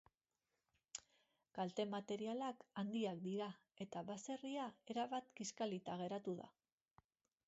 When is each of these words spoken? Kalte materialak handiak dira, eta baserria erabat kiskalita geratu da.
Kalte 1.57 1.83
materialak 1.91 2.65
handiak 2.81 3.21
dira, 3.25 3.49
eta 3.87 4.03
baserria 4.07 4.65
erabat 4.95 5.29
kiskalita 5.41 5.99
geratu 6.01 6.35
da. 6.41 6.49